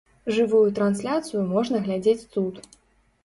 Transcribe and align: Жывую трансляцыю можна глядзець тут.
Жывую 0.35 0.61
трансляцыю 0.77 1.43
можна 1.51 1.81
глядзець 1.85 2.27
тут. 2.37 2.55